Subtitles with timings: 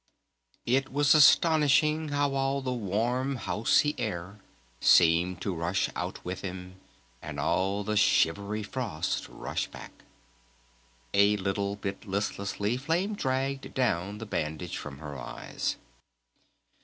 [0.65, 4.39] It was astonishing how all the warm housey air
[4.79, 6.77] seemed to rush out with him,
[7.21, 9.91] and all the shivery frost rush back.
[11.13, 15.75] A little bit listlessly Flame dragged down the bandage from her eyes.